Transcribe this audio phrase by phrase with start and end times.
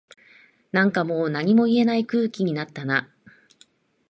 [0.71, 3.07] なんかもう何も言えない空気になったな